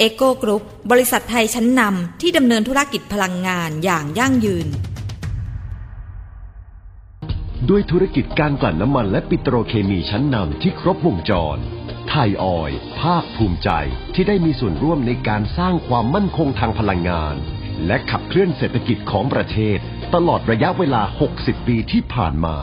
[0.00, 4.68] เอ็กโกกรุ๊ปบริษัทไทยชั้นนำที่ดำเนินธุรกิจพลังงานอย่างยั่งยืน
[7.68, 11.56] ด้วยธุรกิจการกลั่นน้ำมันและปิโตรเคมีชั้นนำที่ครบวงจร
[12.08, 13.70] ไทยออยภาคภูมิใจ
[14.14, 17.34] ที่ได้มีส่วนร่วมในการสร้างความมั่นคงทางพลังงาน
[17.86, 19.78] และขับเคลื่อนเศรษฐกิจของประเทศ
[20.14, 21.02] ตลอดระยะเวลา
[21.34, 22.56] 60 ปีที่ผ่านมา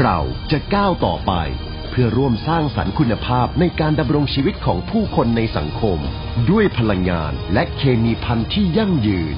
[0.00, 0.18] เรา
[0.50, 1.32] จะก้าวต่อไป
[2.00, 5.98] พื่อร่วมสร้างสรรค์คุณภาพในการดำรงชีวิตของผู้คนในสังคม
[6.50, 9.36] ด้วยพลังงานและเคมีพันธุ์ที่ยั่งยืน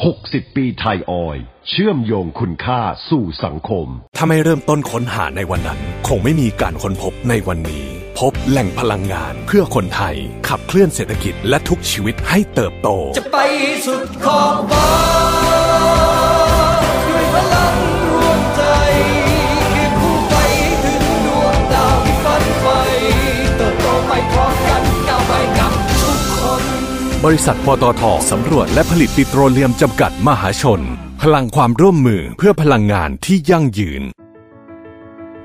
[0.00, 7.86] 60 ปีไทยออยล์เชื่อมโยงคุณค่าสู่สังคม ถ้าไม่เริ่มต้นค้นหาในวันนั้น คงไม่มีการค้นพบในวันนี้
[8.18, 10.16] พบแหล่งพลังงานเพื่อคนไทย
[10.48, 13.36] ขับเคลื่อนเศรษฐกิจและทุกชีวิตให้เติบโต จะไป
[13.86, 15.55] สุดขอบฟ้า
[27.30, 30.80] บริษัทปตทสำรวจและผลิตปิโตรเลียมจำกัดมหาชน
[31.22, 34.02] พลังความร่วมมือเพื่อพลังงานที่ยั่งยืน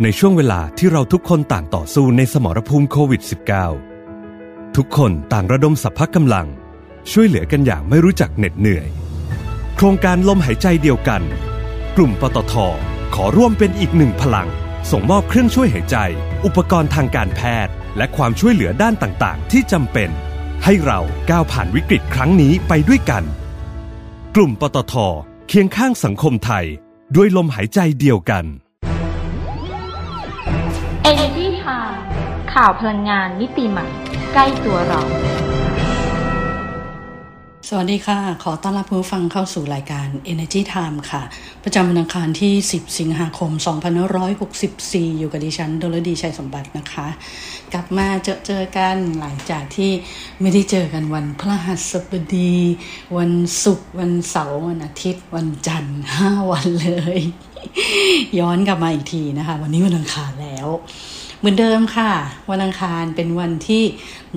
[0.02, 3.22] ในช่วงเวลาที่เราทุกคนต่างต่อสู้ในสมรภูมิโควิด
[4.00, 6.47] -19 ทุกคนต่างระดมสรรพกำลัง
[7.12, 8.88] ช่วยเหลือกันอย่างไม่รู้จักเหน็ดเหนื่อย
[9.75, 11.22] โครงการลมหายใจเดียวกัน
[11.98, 12.53] กลุ่มปตท
[13.16, 14.48] ขอร่วมเป็นอีกหนึ่งพลัง
[14.92, 15.98] ส่งมอบเครื่องช่วยหายใจ
[16.46, 20.12] อุปกรณ์ทางการแพทย์ และความช่วยเหลือด้านต่าง ๆ ที่จำเป็น
[20.66, 21.00] ให้เรา
[21.30, 23.24] ก้าวผ่านวิกฤตครั้งนี้ไปด้วยกัน
[24.36, 24.94] กลุ่มปตท
[25.48, 26.66] เคียงข้างสังคมไทย
[27.16, 28.46] ด้วยลมหายใจเดียวกัน
[31.12, 31.98] Energy Time
[32.54, 33.88] ข่าวพลังงานมิติใหม่
[34.34, 35.02] ใกล้ตัวเรา
[37.74, 41.24] สวัสดีค่ะ ขอต้อนรับผู้ฟังเข้าสู่รายการ Energy Time ค่ะ
[41.64, 43.52] ประจำวันอังคารที่ 10 สิงหาคม
[44.36, 47.08] 2564 อยู่กับดิฉันดลดีชัยสมบัตินะคะ
[47.74, 49.92] กลับมาเจอเจอกันหลังจากที่
[50.42, 52.56] ไม่ได้เจอกันวันพระหัสบดี
[53.18, 53.31] วัน
[53.64, 57.20] ศุกร์วันเสาร์วันอาทิตย์ วันจันทร์ 5 วันเลย
[58.40, 60.68] ย้อนกลับมาอีกทีนะคะ วันนี้วันอังคารแล้ว
[61.41, 62.12] เหมือนเดิมค่ะ
[62.52, 63.84] วันอังคารเป็นวันที่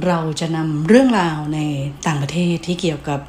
[0.07, 1.61] เราจะนำเรื่องราวใน
[2.07, 3.21] ต่างประเทศที่เกี่ยวกับ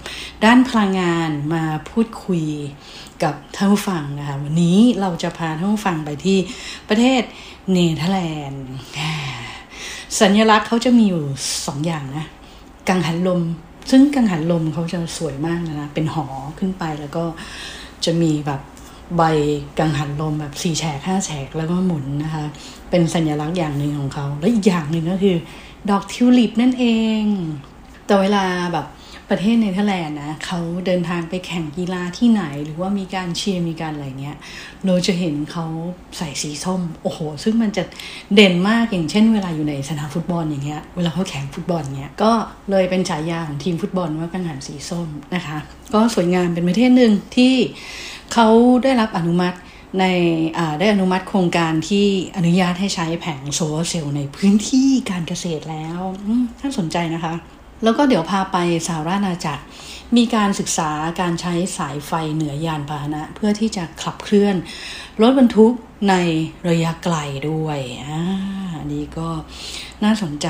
[0.46, 2.44] ด้านพลังงานมาพูดคุย
[3.24, 6.38] กับท่านผู้ฟังนะคะวันนี้เราจะพาท่านผู้ฟังไปที่
[6.90, 7.22] ประเทศ
[7.72, 8.66] เนเธอร์แลนด์
[10.20, 11.24] สัญลักษณ์เขาจะมีอยู่
[11.66, 12.26] สองอย่างนะ
[12.88, 13.42] กังหันลม
[13.92, 16.26] ซึ่งกังหันลมเขาจะสวยมากนะเป็นหอ
[16.60, 17.24] ขึ้นไปแล้วก็
[18.06, 18.62] จะมีแบบ
[19.18, 19.24] ใบ
[19.80, 22.46] กังหันลมแบบสี่แฉกห้าแฉกแล้วก็หมุนนะคะ
[22.90, 25.38] เป็นสัญลักษณ์อย่างหนึ่งของเขา และอีกอย่างหนึ่งก็คือ
[25.90, 26.86] ดอกทิวลิปนั่นเอ
[27.22, 27.24] ง
[28.06, 28.88] แต่เวลาแบบ
[29.32, 34.38] ประเทศเนเธอร์แลนด์นะเขาเดินทางไปแข่งกีฬาที่ไหน หรือว่ามีการเชียร์มีการอะไรเงี้ย
[34.86, 35.66] เราจะเห็นเขา
[36.18, 37.84] ใส่สีส้ม โอ้โห ซึ่งมันจะ
[38.36, 42.32] เด่นมากอย่างเช่นเวลาอยู่ในสนามฟุตบอลอย่างเงี้ยเวลาเขาแข่งฟุตบอลเงี้ยก็
[42.72, 45.58] เลยเป็นฉายาของทีมฟุตบอลว่ากังหันสีส้มนะคะ
[45.94, 47.54] ก็สวยงามเป็นประเทศหนึ่งที่
[48.38, 48.50] เขา
[48.84, 49.58] ได้รับอนุมัติ
[50.00, 50.06] ใน
[50.80, 52.06] ได้อนุมัติโครงการที่
[52.38, 56.00] อนุญาตให้ใช้แผงโซลาร์เซลล์ในพื้นที่การเกษตรแล้ว
[56.60, 57.34] ท่านสนใจนะคะ
[57.84, 58.58] แล้วก็เดี๋ยวพาไป
[58.88, 59.64] สหราชอาณาจักร
[60.18, 60.92] มีการศึกษา
[61.22, 64.56] การใช้สายไฟเหนือยานพาหนะ เพื่อที่จะขับเคลื่อน
[65.22, 65.74] รถบรรทุก
[66.10, 66.16] ใน
[66.70, 67.18] ระยะไกล
[67.50, 68.22] ด้วยอ่า
[68.94, 69.30] นี่ก็
[70.04, 70.48] น่าสนใจ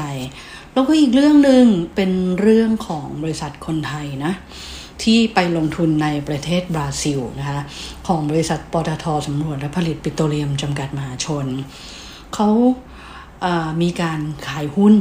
[0.74, 1.66] แล้วก็อีกเรื่องหนึ่ง
[1.96, 2.12] เป็น
[2.42, 4.34] เรื่องของบริษัทคนไทยนะ
[5.04, 7.62] ที่ไปลงทุนในประเทศบราซิลนะคะ
[8.08, 11.46] ของบริษัทปตทสำรวจและผลิตปิโตรเลียมจำกัดมหาชน
[12.34, 14.96] เขาามีการขายหุ้น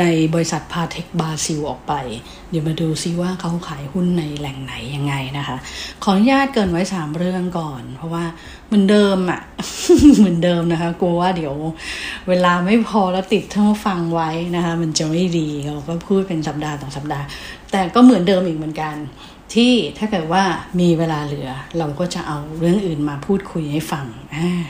[0.00, 0.04] ใน
[0.34, 1.92] บริษัทพาเทคบราซิลออกไป
[2.50, 5.56] เดี๋ยวมาดูซิว่าเขาขายหุ้นในแหล่งไหนยังไงนะคะ
[6.02, 8.24] ขออนุญาตเกินไว้สามเรื่องก่อน เพราะว่า
[8.66, 9.40] เหมือนเดิมอะ่ะ
[10.16, 11.54] เหมือนเดิมนะคะกลัวว่าเดี๋ยว
[12.28, 17.26] เวลาไม่พอแล้วติดท่านฟังไว้นะคะ มันจะไม่ดีเราก็พูดเป็นสัปดาห์ต่อสัปดาห์
[17.72, 18.96] แต่ก็เหมือนเดิมอีกเหมือนกัน
[19.54, 20.44] ที่ถ้าเกิดว่า
[20.80, 24.06] มีเวลาเหลือเราก็จะเอาเรื่องอื่นมาพูดคุยให้ฟัง
[24.36, 24.64] อ่า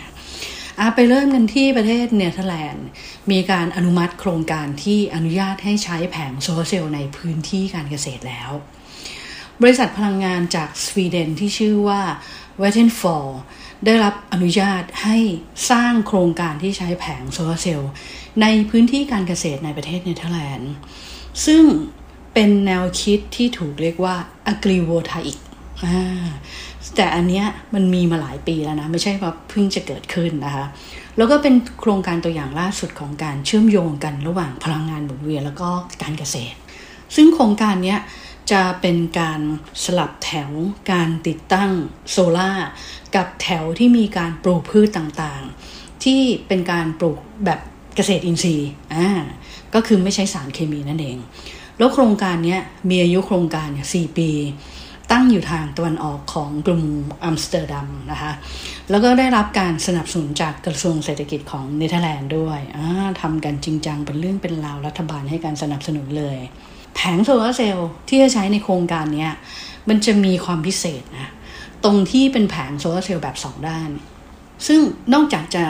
[0.80, 2.86] อาไปเริ่มกันที่ประเทศเนเธอร์แลนด์
[3.30, 8.50] มีการอนุมัติโครงการที่อนุญาตให้ใช้แผงโซลาร์เซลล์ในพื้นที่การเกษตรแล้ว
[9.62, 12.02] บริษัทพลังงานจากสวีเดนที่ชื่อว่า
[12.62, 13.26] V A T T E N F A L L
[13.84, 15.18] ได้รับอนุญาตให้
[15.70, 17.90] สร้างโครงการที่ใช้แผงโซลาร์เซลล์
[18.42, 20.72] ในพื้นที่การเกษตรในประเทศเนเธอร์แลนด์
[21.46, 21.62] ซึ่ง
[22.38, 24.14] เป็นแนวคิดที่ถูกเรียกว่า
[24.52, 25.38] agrivoltaic
[26.96, 30.66] แต่อันเนี้ยมันมีมาหลายปีแล้วนะ ไม่ใช่ว่าเพิ่งจะเกิดขึ้นนะคะ
[31.16, 35.68] แล้วก็เป็นโครงการตัวอย่างล่าสุดของการเชื่อมโยงกันระหว่างพลังงานหมุนเวียนแล้วก็
[36.02, 36.56] การเกษตร
[37.16, 37.96] ซึ่งโครงการนี้
[38.52, 39.40] จะเป็นการ
[39.84, 40.50] สลับแถว
[40.92, 41.70] การติดตั้ง
[42.10, 42.50] โซลา่า
[43.16, 47.60] กับแถวที่มีการปลูกพืชต่างๆ ที่เป็นการปลูกแบบ
[47.96, 49.08] เกษตรอินทรีย์อ่า
[49.74, 51.18] ก็คือไม่ใช้สารเคมีนั่นเอง
[51.78, 52.56] แล้วโครงการนี้
[52.90, 54.30] มีอายุโครงการเนี่ยสปี
[55.12, 56.82] ตั้งอยู่ทางตะวันออกของกรุง
[57.24, 58.32] อัมสเตอร์ดัมนะคะ
[58.90, 62.60] แล้วก็ได้รับการสนับสนุนจากกระทรวงเศรษฐกิจของเนเธอร์แลนด์ด้วย
[63.22, 66.38] ทำกันจริงจังเป็นเรื่องเป็นราวรัฐบาลให้การสนับสนุนเลย
[66.94, 69.28] แผงโซลาร์เซลล์ที่จะใช้ในโครงการนี้
[69.88, 71.30] มันจะมีความพิเศษนะ
[71.84, 73.90] ตรงที่เป็นแผงโซลาร์เซลล์แบบสองด้าน
[74.66, 74.80] ซึ่ง
[75.14, 75.64] นอกจากจะ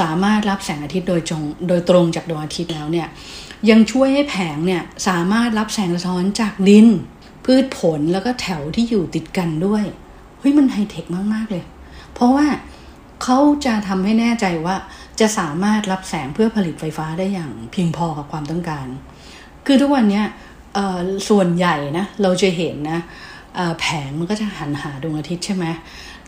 [0.00, 3.08] สามารถรับแสงอาทิตย์โดยจงโดยตรงจากดวงอาทิตย์แล้วเนี่ย
[3.70, 6.88] ยังช่วยให้แผงเนี่ยสามารถรับแสงสะท้อนจากดิน
[7.44, 9.84] พืชผลแล้วก็แถวที่อยู่ติดกันด้วย
[10.38, 11.04] เฮ้ยมันไฮเทค
[11.34, 11.64] มาก ๆ เลย
[12.14, 12.46] เพราะว่า
[13.22, 14.76] เขาจะทำให้แน่ใจว่า
[15.20, 18.86] จะสามารถรับแสงเพื่อผลิตไฟฟ้าได้อย่างเพียงพอกับความต้องการ
[19.66, 20.22] คือทุกวันนี้
[21.28, 23.00] ส่วนใหญ่นะเราจะเห็นนะ
[23.80, 25.66] แผงมันก็จะหันหาดวงอาทิตย์ใช่ไหม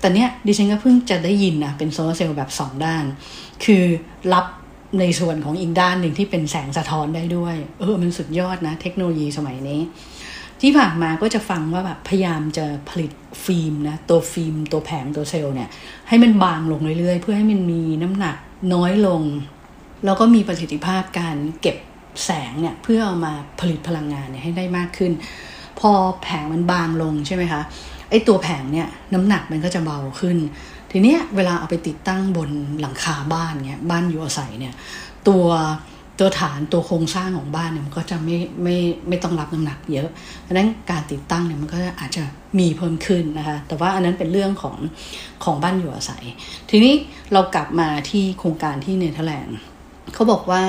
[0.00, 3.04] แต่เนี้ยดิฉันก็เพิ่งจะได้ยินนะเป็นโซลาร์เซลล์แบบ 2 ด้าน
[3.64, 3.84] คือ
[4.32, 4.46] รับ
[4.98, 9.80] ในส่วนของอีกด้านหนึ่งที่เป็นแสงสะท้อนได้ด้วย เออมันสุดยอดนะ เทคโนโลยีสมัยนี้
[10.60, 13.12] ที่ผ่านมาก็จะฟังว่าแบบพยายามจะผลิต
[13.44, 15.68] ฟิล์มนะ ตัวฟิล์ม ตัวแผงตัวเซลล์เนี่ย
[16.08, 18.36] ให้มันบางลงเรื่อยๆ เพื่อให้มันมีน้ำหนัก
[18.74, 19.22] น้อยลง
[20.04, 21.76] แล้วก็มีประสิทธิภาพการเก็บ
[22.24, 25.12] แสงเนี่ย เพื่อเอามาผลิตพลังงานเนี่ยให้ได้มากขึ้น
[25.80, 25.90] พอ
[26.22, 27.62] แผงมันบางลงใช่ไหมคะ
[28.10, 30.36] ไอ้ตัวแผงเนี่ยน้ำหนักมันก็จะเบาขึ้น
[30.92, 32.50] ทีเนี้ยเวลาเอาไปติดตั้งบน
[32.80, 34.74] หลังคาบ้านเนี่ยบ้านอยู่อาศัยเนี่ย
[35.28, 35.46] ตัว
[36.18, 38.76] ตัวฐานตัวโครงสร้างของบ้านเนี่ยมันก็จะไม่ไม่
[39.08, 40.08] ไม่ต้องรับน้ำหนักเยอะ
[40.46, 42.22] ดังนั้นการติดตั้งเนี่ยมันก็อาจจะ
[42.58, 44.76] มีเพิ่มขึ้นนะคะแต่ว่าอันนั้นเป็นเรื่องของ
[45.44, 46.24] ของบ้านอยู่อาศัย
[46.70, 46.94] ทีนี้
[47.32, 49.56] เรากลับมาที่โครงการที่เนเธอร์แลนด์
[50.14, 50.62] เขาบอกว่า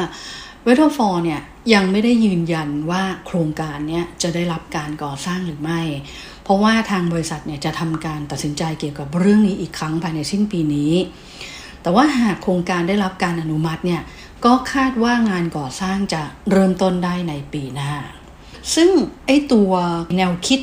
[0.64, 1.42] เวทฟอร์เนี่ย
[1.74, 5.82] ยังไม่ได้ยืนยันว่าโครงการเนี้ยจะได้รับการก่อสร้างหรือไม่
[6.44, 10.94] เพราะว่าทางบริษัทเนี่ยจะทำการตัดสินใจเกี่ยวกับเรื่องนี้อีกครั้งภายในสิ้นปีนี้
[11.82, 14.02] แต่ว่าหากโครงการได้รับการอนุมัติเนี่ย
[14.46, 17.94] ก็คาดว่างานก่อสร้างจะเริ่มต้นได้ในปีหน้า
[18.76, 18.90] ซึ่ง
[19.28, 19.72] ไอ้ตัว
[20.18, 20.60] แนวคิด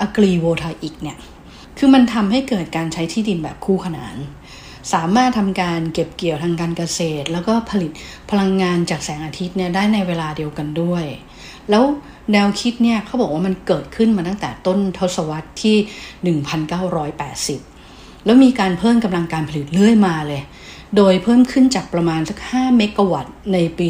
[0.00, 1.18] agrivoltaic เนี่ย
[1.78, 4.16] คือมันทำให้เกิดการใช้ที่ดินแบบคู่ขนาน
[4.92, 7.90] สามารถทำการเก็บเกี่ยวทางการเกษตร แล้วก็ผลิต
[8.30, 11.04] พลังงานจากแสงอาทิตย์เนี่ยได้ในเวลาเดียวกันด้วย
[11.70, 11.84] แล้ว
[12.32, 16.36] แนวคิดเนี่ยเขาบอกว่ามันเกิดขึ้นมาตั้งแต่ต้นทศวรรษที่
[17.46, 20.42] 1980 แล้วมีการเพิ่มกำลังการผลิตเรื่อยมาเลย
[20.96, 23.88] โดยเพิ่มขึ้นจากประมาณสัก 5 เมกะวัตต์ในปี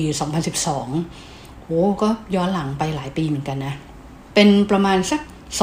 [0.83, 1.69] 2012 โห
[2.03, 3.75] ก็ย้อนหลังไปหลายปีเหมือนกันนะ
[4.35, 5.21] เป็นประมาณสัก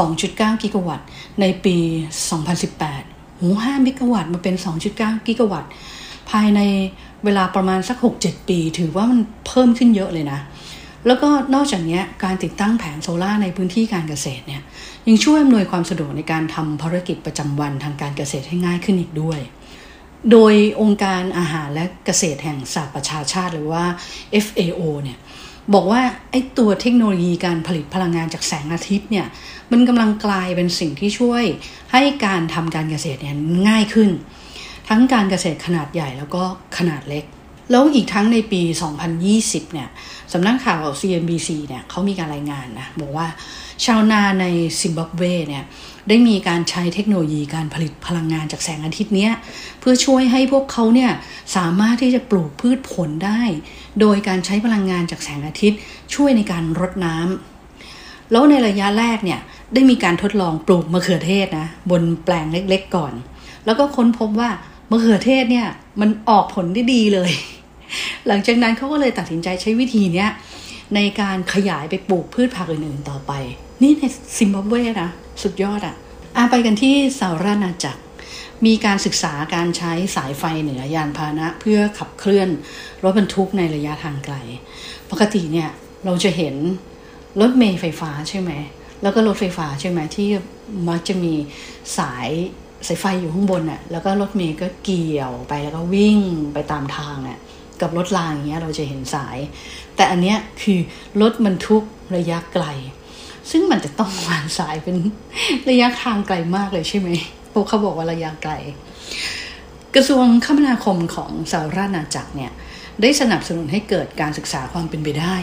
[0.09, 1.07] 2.9 กิกะวัตต์
[1.41, 1.75] ในปี
[2.57, 4.55] 2018หู5เมกะวัตต์มาเป็น
[4.91, 5.71] 2.9 กิกะวัตต์
[6.29, 6.61] ภายใน
[7.23, 10.39] เวลาประมาณสัก 6-7 ปี ถือว่ามันเพิ่มขึ้นเยอะเลยนะ
[11.07, 14.61] แล้วก็นอกจากนี้การติดตั้งแผงโซลา่าในพื้นที่การเกษตรเนี่ย
[15.07, 19.39] ยังช่วยอำนวยความสะดวกในการทำภารกิจประจำวันทางการเกษตรให้ง่ายขึ้นอีกด้วย
[20.31, 23.83] โดยองค์การอาหารและเกษตรแห่งสหประชาชาติหรือว่า
[24.45, 25.17] FAO เนี่ย
[25.73, 26.01] บอกว่า
[26.31, 29.27] ไอ้ตัวเทคโนโลยีการผลิตพลังงานจากแสงอาทิตย์เนี่ย
[29.71, 31.43] มันกำลังกลายเป็นสิ่งที่ช่วย
[31.91, 33.37] ให้การทำการเกษตรเนี่ย
[33.67, 34.09] ง่ายขึ้น
[34.89, 36.43] ทั้งการเกษตรขนาดใหญ่แล้วก็
[36.77, 37.25] ขนาดเล็ก
[37.71, 38.61] แล้วอีกทั้งในปี
[39.17, 39.89] 2020 เนี่ย
[40.33, 43.27] สำนักข่าว CNBC เนี่ยเขามีการรายงานนะ บอกว่า
[43.85, 44.45] ชาวนาใน
[44.81, 45.63] ซิมบับเวเนี่ย
[46.07, 49.31] ได้มีการใช้เทคโนโลยีการผลิตพลังงานจากแสงอาทิตย์เนี้ย
[49.79, 51.11] เพื่อช่วยให้พวกเขาเนี่ย
[51.55, 53.41] สามารถที่จะปลูกพืชผลได้
[53.99, 55.79] โดยการใช้พลังงานจากแสงอาทิตย์
[56.13, 59.39] ช่วยในการรดน้ำแล้วในระยะแรกเนี่ย
[59.73, 63.13] ได้มีการทดลองปลูกมะเขือเทศนะบนแปลงเล็กๆก่อน
[63.65, 64.49] แล้วก็ค้นพบว่า
[64.91, 65.67] มะเขือเทศเนี่ย
[66.01, 67.31] มันออกผลได้ดีเลย
[68.27, 70.29] หลังจากนั้นเขาก็เลยตัดสินใจใช้วิธีเนี้ย
[70.95, 73.31] ในการขยายไปปลูกพืชผักอื่นๆต่อไป
[73.81, 74.03] นี่ใน
[74.37, 75.09] ซิมบับเวนะ
[75.43, 78.01] สุดยอดอะ่ะไปกันที่สารานาจักร
[78.65, 82.49] มีการศึกษาการใช้สายไฟเหนือยานพาหนะ เพื่อขับเคลื่อน
[83.03, 84.35] รถบรรทุกในระยะทางไกล
[85.11, 85.69] ปกติเนี่ย
[86.05, 86.55] เราจะเห็น
[87.41, 88.51] รถเมล์ไฟฟ้าใช่ไหม
[89.01, 90.27] แล้วก็รถไฟฟ้าใช่ไหมที่
[90.89, 91.33] มักจะมี
[91.97, 92.29] สาย
[92.87, 96.19] สายไฟอยู่ข้างบนอะ่ะ แล้วก็รถเมย์ก็เกี่ยวไปแล้วก็วิ่ง
[96.53, 97.39] ไปตามทางอะ่ะ
[97.81, 99.37] กับรถรางอย่างเงี้ยเราจะเห็นสาย
[99.95, 100.79] แต่อันเนี้ยคือ
[101.21, 101.83] รถบรรทุก
[102.15, 102.65] ระยะไกล
[103.51, 104.95] ซึ่งมันจะต้องวางสายเป็น
[105.69, 107.09] ระยะทางไกลมากเลยใช่ไหม
[107.53, 108.53] พวกเขาบอกว่าระยะไกล
[109.95, 112.51] กระทรวงคมนาคมของสหรัฐอาณาจักรเนี่ย
[113.01, 115.35] ได้สนับสนุนให้เกิดการศึกษาความเป็นไปได้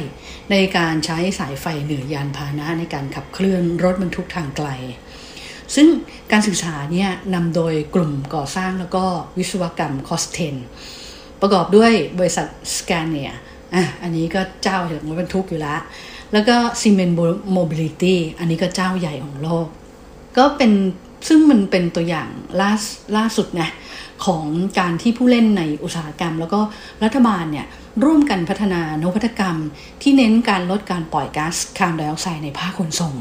[0.51, 4.69] ในการใช้สายไฟเหนือยานพาหนะในการขับเคลื่อนรถบรรทุกทางไกล
[5.75, 5.87] ซึ่ง
[6.33, 9.05] การศึกษาเนี่ยนำโดยกลุ่มก่อสร้างแล้วก็
[9.39, 10.57] วิศวกรรม Costain
[11.41, 13.33] ประกอบด้วยบริษัท Scania
[13.75, 15.81] อะอันนี้ก็เจ้าแห่งรถบรรทุกอยู่แล้ว
[16.33, 19.67] แล้วก็ Siemens Mobility อันนี้ก็เจ้าใหญ่ของโลก
[20.37, 20.73] ก็เป็น
[21.29, 22.29] ซึ่งมันเป็นตัวอย่าง
[22.61, 22.73] ล่า
[23.17, 23.71] ล่าสุดนะ
[24.27, 24.45] ของ
[24.79, 26.61] การที่ผู้เล่นในอุตสาหกรรม แล้วก็
[27.05, 27.67] รัฐบาลเนี่ย
[28.05, 29.57] ร่วมกันพัฒนานวัตกรรม
[30.03, 33.15] ที่เน้นการลดการปล่อยก๊าซคาร์บอนไดออกไซด์ในภาคขนส่ง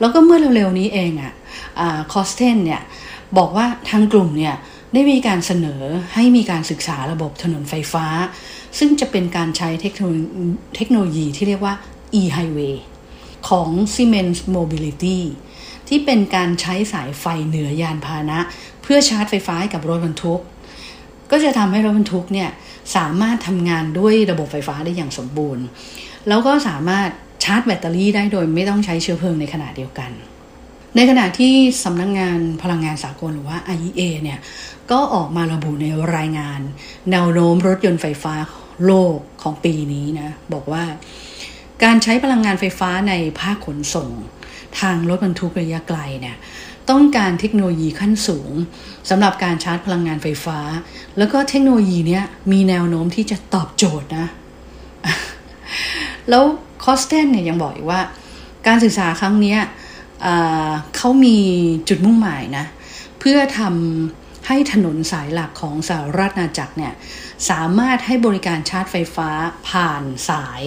[0.00, 1.32] แล้วก็เมื่อเร็วๆนี้เองอะ่ะ
[2.12, 2.82] คอสเทนเนี่ย
[3.38, 4.54] บอกว่าทางกลุ่มเนี่ย
[4.94, 5.82] ได้มีการเสนอ
[6.14, 8.06] ให้มีการศึกษาระบบถนนไฟฟ้า
[8.78, 10.04] ซึ่งจะเป็นการใช้เทคโน
[10.76, 11.74] เทโนโลยีที่เรียกว่า
[12.20, 12.76] e-highway
[13.48, 15.20] ของ Siemens Mobility
[15.88, 18.38] ที่เป็นการใช้สายไฟเหนือยานพาหนะ
[18.82, 20.40] เพื่อชาร์จไฟฟ้าให้กับรถบรรทุก
[21.30, 22.50] ก็จะทำให้รถบรรทุกเนี่ย
[22.96, 25.64] สามารถทำงานด้วยระบบไฟฟ้าได้อย่างสมบูรณ์
[26.28, 27.08] แล้วก็สามารถ
[27.44, 30.10] ชาร์จแบตเตอรี่ได้โดยไม่ต้องใช้เชื้อเพลิงในขณะเดียวกัน
[30.96, 31.54] ในขณะที่
[31.84, 34.38] สำนักงงานพลังงานสากลหรือว่า IEA เนี่ย
[34.90, 36.60] ก็ออกมาระบุในรายงาน
[37.10, 38.34] แนวโน้มรถยนต์ไฟฟ้า
[38.86, 40.84] โลกของปีนี้นะ บอกว่า
[41.84, 44.10] การใช้พลังงานไฟฟ้าในภาคขนส่ง
[44.80, 46.36] ทางรถบรรทุกระยะไกลเนี่ย
[46.90, 48.52] ต้องการเทคโนโลยีขั้นสูง
[49.10, 50.58] สำหรับการชาร์จพลังงานไฟฟ้า
[51.18, 54.26] แล้วก็เทคโนโลยีเนี้ยมีแนวโน้มที่จะตอบโจทย์นะ
[56.28, 56.42] แล้ว
[56.84, 58.00] คอสเทนเนี่ยยังบอกอีกว่า
[58.66, 59.56] การศึกษาครั้งนี้
[60.96, 61.38] เขามี
[61.88, 62.66] จุดมุ่งหมายนะ
[63.20, 63.60] เพื่อท
[64.04, 66.94] ทำให้ถนนสายหลักของสหราชอาณาจักรเนี่ย
[67.50, 69.30] สามารถให้บริการชาร์จไฟฟ้า
[69.68, 70.62] ผ่านสาย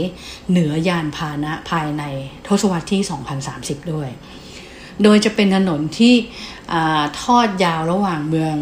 [0.49, 2.03] เหนือยานพาหนะภายใน
[2.47, 3.01] ทศวรรษที่
[3.47, 4.09] 2030 ด้วย
[5.03, 6.13] โดยจะเป็นถนนที่
[7.21, 8.55] ทอดยาวระหว่างเมือง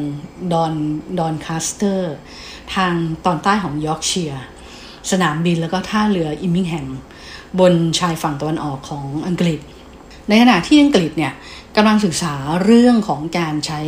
[0.54, 0.74] ดอน
[1.20, 2.14] ดอนคาสเตอร์
[2.76, 2.94] ทาง
[3.26, 4.44] ตอนใต้ของยอร์กเชียร์
[5.12, 6.88] สนามบินแล้วก็ท่าเรืออิมมิงแฮม
[7.60, 9.60] บนชายฝั่งตะวันออกของอังกฤษ
[10.32, 11.34] ในขณะที่อังกฤษเนี่ย
[11.76, 12.34] กำลังศึกษา
[12.66, 13.82] เรื่องของการใช้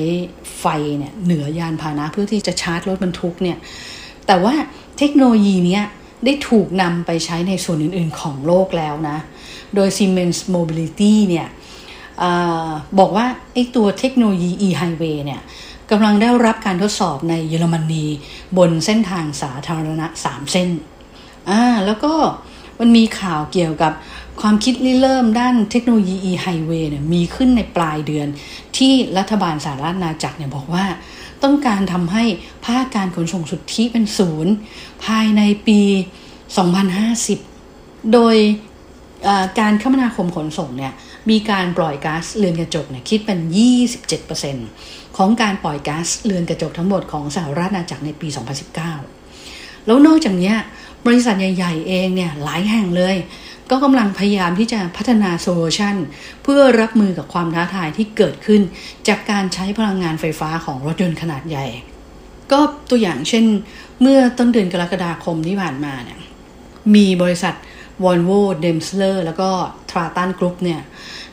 [0.60, 0.66] ไฟ
[0.98, 3.58] เนี่ยเหนือยานพาหนะเพื่อที่จะชาร์จรถบรรทุกเนี่ย
[4.28, 4.54] แต่ว่า
[4.98, 5.84] เทคโนโลยีเนี้ย
[6.26, 9.18] ได้ถูกนำไปใช้ในส่วนอื่น ๆ ของโลกแล้วนะ
[9.76, 11.48] โดย Siemens Mobility เนี่ย
[12.24, 12.26] อ
[13.00, 15.42] บอกว่าไอ้ตัวเทคโนโลยี e-highway เนี่ย
[15.92, 18.06] กำลังได้รับการทดสอบในเยอรมนี
[18.58, 20.70] บนเส้นทางสาธารณะ 3 เส้น
[21.50, 22.14] อ่าแล้วก็
[22.80, 23.94] มันมีข่าวเกี่ยวกับ
[24.42, 28.28] ความคิดริเริ่มด้านเทคโนโลยี e-highway เนี่ยมีขึ้นในปลายเดือน
[28.78, 30.86] ที่รัฐบาลสหรัฐอาณาจักรเนี่ยบอกว่า
[31.44, 32.24] ต้องการทำให้
[32.66, 34.54] ภาคการขนส่งสุทธิเป็นศูนย์
[35.06, 35.82] ภายในปี
[37.16, 38.36] 2050 โดย
[39.60, 40.94] การคมนาคมขนส่งเนี่ย
[41.30, 43.40] มีการปล่อยก๊าซเรือนกระจกเนี่ยคิดเป็น
[44.24, 48.28] 27%ของการปล่อยก๊าซเรือนกระจกทั้งหมดของสหรัฐอาณาจักรในปี
[49.08, 50.54] 2019 แล้วนอกจากนี้
[51.06, 53.16] บริษัทใหญ่ ๆ เองเนี่ยหลายแห่งเลย
[53.72, 55.96] ก็กำลังพยายามที่จะพัฒนา solution
[56.43, 58.62] เพื่อรับมือกับความท้าทายที่เกิดขึ้น
[59.08, 61.65] จากการใช้พลังงานไฟฟ้าของรถยนต์ขนาดใหญ่
[62.51, 63.46] ก็ตัวอย่างเช่น
[64.01, 66.20] เมื่อต้นเดือนกรกฎาคมที่ผ่านมาเนี่ย
[66.96, 67.55] มีบริษัท
[68.04, 69.50] Volvo Daimler แล้วก็
[69.92, 70.82] Traton Group เนี่ย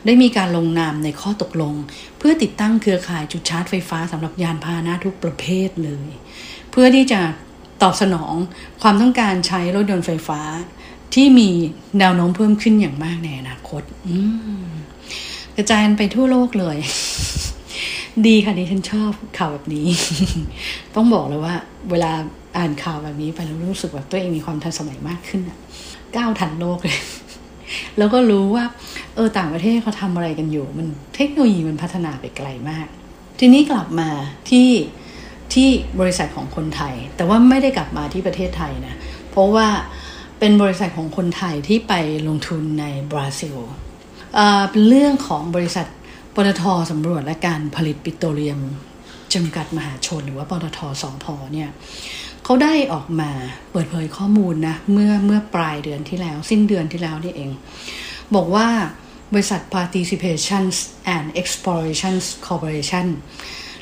[0.05, 1.73] ได้มีการลงนามในข้อตกลง
[2.17, 6.09] เพื่อติดตั้งเครือข่ายจุดชาร์จไฟฟ้าสำหรับยานพาหนะทุกประเภทเลย
[6.71, 7.21] เพื่อที่จะ
[7.81, 8.33] ตอบสนอง
[8.81, 10.41] ความต้องการใช้รถยนต์ไฟฟ้า
[11.13, 11.49] ที่มี
[11.99, 13.81] แนวโน้มเพิ่มขึ้นอย่างมากในอนาคต
[15.55, 16.77] กระจายไปทั่วโลกเลย
[18.27, 19.87] ดีค่ะดิฉันชอบข่าวแบบนี้
[20.95, 21.55] ต้องบอกเลยว่า
[21.91, 22.11] เวลา
[22.57, 25.57] อ่านข่าวแบบนี้ไปแล้วรู้สึกแบบตัวเองมีความทันสมัยมากขึ้นอะ
[26.15, 26.99] ก้าวทันโลกเลย
[27.97, 28.65] แล้วก็รู้ว่า
[29.15, 32.87] เออต่างประเทศเขาทำอะไรกันอยู่ มันเทคโนโลยีมันพัฒนาไปไกลมาก
[33.39, 34.09] ทีนี้กลับมา
[34.49, 34.69] ที่
[35.53, 35.67] ที่
[35.99, 38.95] บริษัทของคนไทย แต่ว่าไม่ได้กลับมาที่ประเทศไทยนะ
[39.31, 39.67] เพราะว่า
[40.43, 41.93] เป็นบริษัทของคนไทยที่ไป
[42.27, 43.57] ลงทุนในบราซิล
[44.69, 45.87] เป็นเรื่องของบริษัท
[46.35, 48.59] ปตทสำรวจและการผลิตปิโตรเลียม
[49.33, 51.69] จำกัดมหาชนหรือว่าปตทสองพอเนี่ย
[52.43, 53.31] เขาได้ออกมา
[53.71, 57.51] เปิดเผยข้อมูลนะเมื่อเมื่อปลายเดือนที่แล้ว สิ้นเดือนที่แล้วนี่เอง
[58.35, 58.67] บอกว่า
[59.33, 60.75] บริษัท Participations
[61.15, 63.07] and Explorations Corporation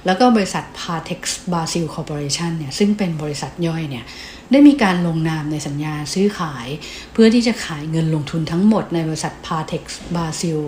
[0.05, 4.05] แล้วก็บริษัท Partex Brazil Corporation เนี่ยซึ่งเป็นบริษัทย่อยเนี่ย
[4.51, 6.67] ได้มีการลงนามในสัญญาซื้อขาย
[7.13, 9.83] เพื่อที่จะขายเงินลงทุนทั้งหมดในบริษัท Partex
[10.15, 10.59] Brazil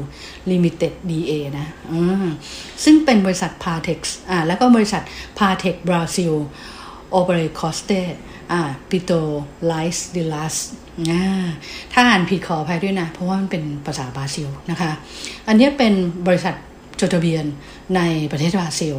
[0.51, 1.67] Limited DA นะ
[2.83, 5.03] ซึ่งเป็นบริษัท Partex อ่าแล้วก็บริษัท
[5.39, 6.33] Partex Brazil
[7.17, 8.01] Operate Coste
[8.51, 9.11] อ่าปิโต
[9.67, 10.55] ไลส์ดิลัส
[11.93, 14.91] ถ้าอ่านผิดขออภัยด้วยนะ เพราะว่ามันเป็นภาษาบราซิลนะคะ
[15.47, 15.93] อันนี้เป็น
[16.27, 16.55] บริษัท
[16.99, 17.45] จดทะเบียน
[17.95, 18.95] ในประเทศบราซิล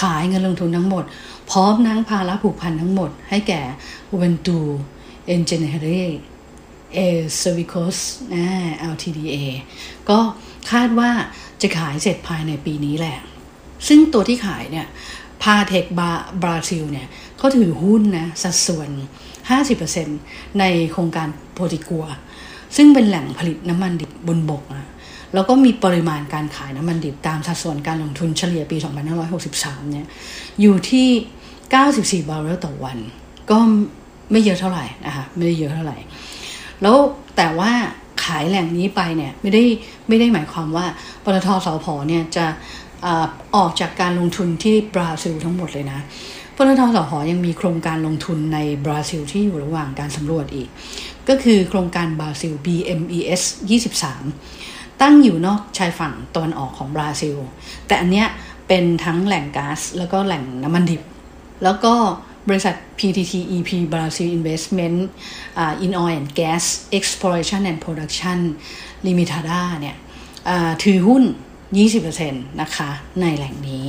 [0.00, 1.04] ขายเงินลงทุนทั้งหมด
[1.50, 3.62] พร้อมนั่งภาระผูกพันทั้งหมดให้แก่
[4.10, 4.58] อุเวนตู
[5.26, 5.86] เอนเจเนเร
[6.94, 6.98] เอ
[7.38, 7.96] เซอร์วิโคส
[8.92, 9.36] LTDA
[10.10, 10.18] ก็
[10.70, 11.10] คาดว่า
[11.62, 13.16] จะขายเสร็จภายในปีนี้แหละ
[13.88, 14.86] ซึ่งตัวที่ขายเนี่ย
[15.42, 15.84] พาเทค
[16.42, 18.88] บราซิลเนี่ยเขาถือหุ้นนะ สัดส่วน
[19.74, 22.04] 50%ในโครงการโพติกัว
[22.76, 24.89] ซึ่งเป็นแหล่งผลิตน้ำมันดิบบนบกนะ
[25.34, 28.76] แล้วก็มีปริมาณการขายน้ำมันดิบตามสัดส่วนการลงทุนเฉลี่ยปี
[29.34, 30.06] 2563 เนี่ย
[30.60, 31.08] อยู่ที่
[31.68, 32.98] 94 บาร์เรลต่อวัน
[33.50, 33.58] ก็
[34.30, 35.96] ไม่เยอะเท่าไหร่นะคะไม่ได้เยอะเท่าไหร่
[36.82, 36.96] แล้ว
[37.36, 37.72] แต่ว่า
[38.24, 39.62] ขายแหล่งนี้ไปเนี่ยไม่ได้
[40.08, 40.86] ไม่ได้หมายความว่า
[41.24, 42.46] ปตทสพเนี่ยจะ
[43.56, 46.00] ออกจากการลงทุนที่บราซิลทั้งหมดเลยนะ
[46.56, 50.68] ปตทสพยังมีโครงการลงทุนในบราซิลที่อยู่ระหว่างการสำรวจอีก
[51.28, 53.42] ก็คือโครงการบราซิล BMES
[53.78, 54.59] 23
[55.02, 57.36] ตั้งอยู่นอกชายฝั่งตะวันออกของบราซิล
[57.86, 58.28] แต่อันเนี้ย
[58.68, 61.02] เป็นทั้งแหล่งก๊าซแล้วก็แหล่งน้ำมันดิบ
[61.64, 61.94] แล้วก็
[62.48, 64.98] บริษัท PTT EP Brazil Investment
[65.84, 66.64] in Oil and Gas
[66.98, 68.38] Exploration and Production
[69.06, 69.96] Limitada เนี่ย
[70.82, 71.22] ถือหุ้น
[71.92, 72.90] 20%นะคะ
[73.20, 73.86] ในแหล่งนี้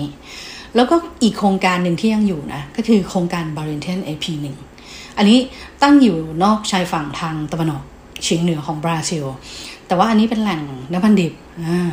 [0.76, 4.46] แล้วก็อีกโครงการหนึ่งที่ยังอยู่นะ ก็คือโครงการ b a r i n t e n AP1
[5.18, 5.40] อันนี้
[5.82, 7.84] ตั้งอยู่นอกชายฝั่งทางตะวันออก
[8.24, 9.26] เฉียงเหนือของบราซิล
[9.92, 10.62] แต่ว่าอันนี้เป็นแหล่ง
[10.94, 11.34] น้ำมันดิบ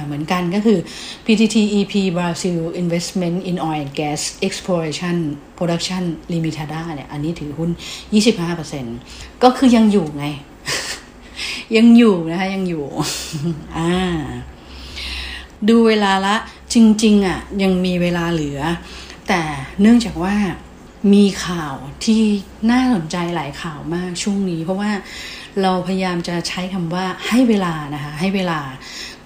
[0.04, 0.78] เหมือนกันก็คือ
[1.24, 5.16] PTT EP Brazil Investment in Oil and Gas Exploration
[5.58, 6.02] Production
[6.32, 7.70] Limitada เนี่ยอันนี้ถือหุ้น
[8.76, 10.26] 25%ก็คือยังอยู่ไง
[11.76, 12.84] ยังอยู่นะคะยังอยู่
[13.76, 13.92] อ่า
[15.68, 16.36] ดูเวลาละ
[16.74, 18.60] จริง ๆอะ่ะยังมีเวลาเหลือ
[19.28, 19.42] แต่
[19.80, 20.34] เนื่องจากว่า
[21.14, 22.22] มีข่าวที่
[22.70, 24.90] น่าสนใจหลายข่าวมากช่วงนี้ เพราะว่า
[25.62, 28.60] เราพยายามจะใช้คำว่าให้เวลานะคะให้เวลา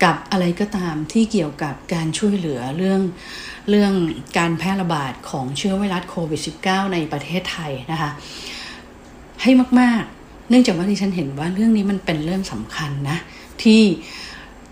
[0.05, 3.01] กับอะไรก็ตามที่เกี่ยวกับการช่วยเหลือเรื่อง
[3.71, 3.93] เรื่อง
[4.39, 8.11] การแพร่ระบาดของเชื้อไวรัสโควิด -19 ในประเทศไทยนะคะ
[9.43, 13.19] ให้มาก ๆ เนื่องจากว่าที่ฉันเห็นว่าเรื่องนี้มันเป็นเรื่องสำคัญนะ
[13.63, 13.83] ที่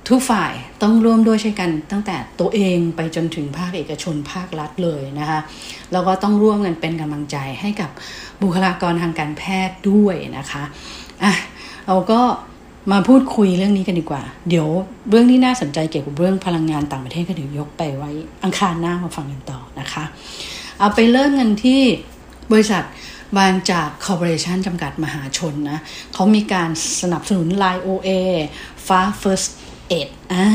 [0.08, 5.40] ทุกฝ่ายต้องร่วมด้วยช่วยกันตั้งแต่ตัวเองไปจนถึงภาคเอกชนภาครัฐเลยนะคะ
[5.92, 7.90] แล้วก็ต้องร่วมกันเป็นกำลังใจให้กับ
[8.42, 10.62] บุคลากรทางการแพทย์ด้วยนะคะ
[11.22, 11.32] อะ
[11.86, 12.20] เราก็
[12.92, 14.66] มาพูดคุยเรื่องนี้กันดีกว่า เดี๋ยว
[15.10, 18.10] เรื่องที่น่าสนใจเกี่ยวกับเรื่องพลังงานต่างประเทศก็เดี๋ยวยกไปไว้
[18.44, 20.04] อังคารหน้ามาฟังกันต่อนะคะ
[20.78, 21.80] เอาไปเริ่มกันที่
[22.52, 22.84] บริษัท
[23.38, 25.78] บางจากคอร์ปอเรชันจำกัดมหาชนนะ
[26.14, 26.70] เขามีการ
[27.02, 28.10] สนับสนุน Line OA
[28.86, 29.50] ฟ้า First
[29.90, 30.46] 11อ่า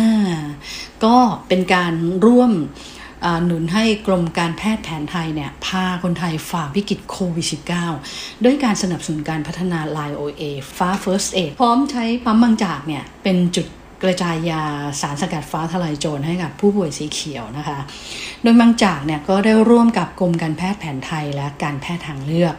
[1.03, 1.15] ก็
[1.47, 1.93] เป็นการ
[2.25, 2.51] ร่วม
[3.45, 7.47] หนุนให้กรมการแพทย์แผนไทยเนี่ยพาคนไทยฝ่าวิกฤตโควิด
[7.93, 10.43] -19 ด้วยการสนับสนุนการพัฒนา Line OA
[10.77, 13.67] ฟ้า First Aid พร้อมใช้ปั๊มบางจากเนี่ยเป็นจุด
[14.03, 14.63] กระจายยา
[15.01, 17.79] สารสกัดฟ้าทลายโจรให้กับผู้ป่วยสีเขียวนะคะ
[18.41, 22.53] โดยบางจากเนี่ยก็ได้ร่วมกับกรมการแพทย์แผนไทยและการแพทย์ทางเลือก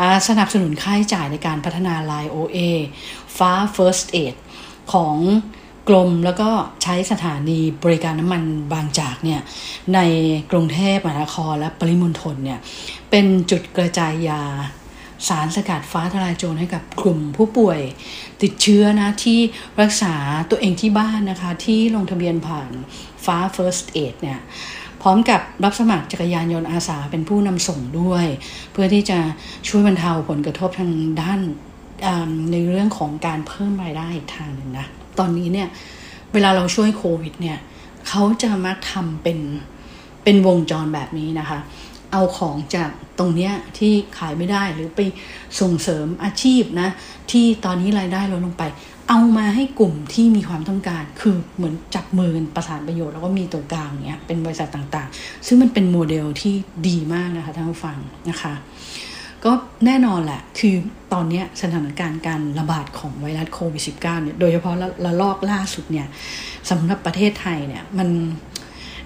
[0.00, 2.58] อสนับสนุนค่าใช้จ่ายในการพัฒนา Line OA
[3.38, 4.34] ฟ้า First Aid
[4.92, 5.16] ของ
[5.88, 6.50] กรมแล้วก็
[6.82, 8.42] ใช้สถานีบริการน้ำมัน
[8.72, 9.40] บางจากเนี่ย
[9.94, 10.00] ใน
[10.50, 12.60] กรุงเทพมหานครและปริมณฑลเนี่ย
[13.10, 14.42] เป็นจุดกระจายยา
[15.28, 17.80] สารสกัดฟ้าทลายโจรให้กับกลุ่มผู้ป่วย
[18.42, 19.38] ติดเชื้อนะที่
[19.80, 20.14] รักษา
[20.50, 22.70] ตัวเองที่บ้านนะคะ ที่ลงทะเบียนผ่าน
[23.24, 24.40] ฟ้า First Aid เนี่ย
[25.02, 28.26] พร้อมกับรับสมัครจักรยานยนต์อาสาเป็นผู้นำส่งด้วย
[28.72, 29.18] เพื่อที่จะ
[29.68, 30.92] ช่วยบรรเทาผลกระทบทาง
[31.22, 31.40] ด้าน
[32.52, 34.86] ในเรื่องของการเพิ่มรายได้อีกทางหนึ่งนะ
[35.18, 35.68] ตอนนี้เนี่ย
[36.32, 37.58] เวลาเราช่วยโควิดเนี่ย
[38.08, 39.38] เขาจะมักทำเป็น
[40.24, 41.58] เป็นวงจรแบบนี้นะคะ
[42.12, 45.00] เอาของจากตรงเนี้ยที่ขายไม่ได้หรือไป
[45.60, 46.88] ส่งเสริมอาชีพนะ
[47.30, 48.64] ที่ตอนนี้รายได้ลดลงไป
[49.08, 56.54] เอามาให้กลุ่มที่มีความต้องการ คือเหมือนจับมือประสานประโยชน์แล้วก็มีตัวกลางเนี้ยเป็นบริษัทต่างๆ ซึ่งมันเป็นโมเดลที่
[56.88, 57.98] ดีมากนะคะท่านผู้ฟัง
[58.30, 58.52] นะคะ
[59.44, 59.52] ก็
[59.86, 60.74] แน่นอนแหละ คือ
[61.12, 64.74] ตอนนี้สถานการณ์การระบาดของไวรัสโควิด -19 เนี่ย โดยเฉพาะ
[65.04, 66.06] ระลอกล่าสุดเนี่ย
[66.70, 68.08] สำหรับประเทศไทยเนี่ย มัน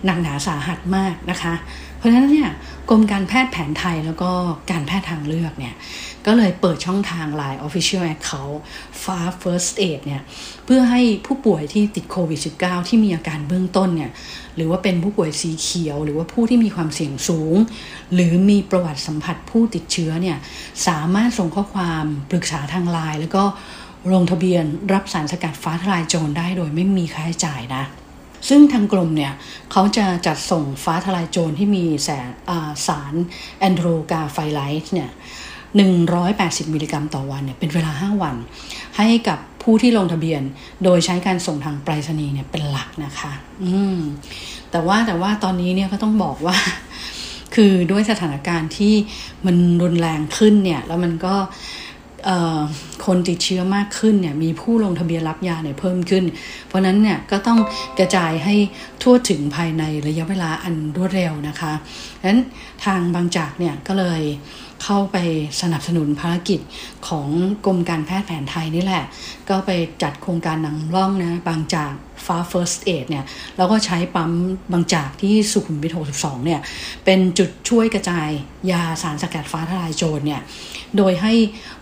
[0.05, 1.55] หนักหนาสาหัสมากนะคะ
[1.99, 2.51] เพราะฉะนั้นเนี่ย
[2.91, 4.31] กรมการแพทย์แผนไทยแล้วก็
[4.71, 5.75] การแพทย์ทางเลือกเนี่ย
[6.27, 8.57] ก็เลยเปิดช่องทาง Line Official Account
[9.03, 10.23] FA First Aid เนี่ย
[10.65, 14.11] เพื่อให้ผู้ป่วยที่ติดโควิด -19 ที่มีอาการเบื้องต้นเนี่ย
[14.57, 17.57] หรือว่าเป็นผู้ป่วยสีเขียว หรือว่าผู้ที่มีความเสี่ยงสูง
[18.15, 20.39] หรือมีประวัติสัมผัสผู้ติดเชื้อเนี่ย
[20.87, 23.45] สามารถส่งข้อความปรึกษาทางไลน์แล้วก็
[24.13, 27.85] ลงทะเบียนรับสารสกัดฟ้าทลายโจรได้โดยไม่มีค่าใช้จ่ายนะ
[28.49, 29.33] ซึ่งทางกรมเนี่ย
[29.73, 32.09] เขาจะจัดส่งฟ้าทลายโจรที่มีแส
[32.87, 33.15] สาร
[33.59, 35.11] แอนโดรกาไฟไลท์เนี่ย
[36.11, 38.37] 180 มิลลิกรัมต่อวันเนี่ยเป็นเวลา 5 วัน
[38.97, 40.43] ให้กับผู้ที่ลงทะเบียน
[40.85, 43.33] โดยใช้การส่งทางไปรษณีย์เนี่ยเป็นหลักนะคะ
[43.65, 43.99] อืม
[44.71, 46.57] แต่ว่าแต่ว่าตอนนี้เนี่ยก็ต้องบอกว่า
[47.55, 48.95] คือด้วยสถานการณ์ที่
[49.47, 51.35] มันรุนแรงขึ้นเนี่ย แล้วมันก็
[53.07, 56.25] คนติดเชื้อมากขึ้นเนี่ยมีผู้ลงทะเบียนรับยาเนี่ยเพิ่มขึ้น
[56.67, 57.59] เพราะนั้นเนี่ยก็ต้อง
[57.99, 58.55] กระจายให้
[59.03, 61.73] ทั่วถึงภายในระยะเวลาอันรวดเร็วนะคะ
[62.21, 62.41] ดังนั้น
[62.85, 64.23] ทางบางจากเนี่ยก็เลย
[64.85, 65.17] เข้าไป
[65.61, 66.61] สนับสนุนภารกิจ
[67.09, 67.29] ของ
[67.67, 69.05] กรมการแพทย์แผนไทยนี่แหละ
[69.49, 69.71] ก็ไป
[70.03, 71.93] จัดโครงการนำร่องนะบางจาก
[72.27, 73.25] ฟ้า First Aid เนี่ย
[73.57, 74.31] แล้วก็ใช้ปั๊ม
[74.73, 76.61] บางจากที่สุขุมวิท 62 เนี่ย
[77.05, 78.29] เป็นจุดช่วยกระจาย
[78.71, 80.41] ยาสารสกัดฟ้าทลายโจรเนี่ย
[80.99, 81.33] โดยให้